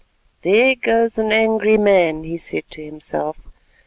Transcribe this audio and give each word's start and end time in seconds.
"There 0.41 0.73
goes 0.73 1.19
an 1.19 1.31
angry 1.31 1.77
man," 1.77 2.23
he 2.23 2.35
said 2.35 2.63
to 2.71 2.83
himself. 2.83 3.39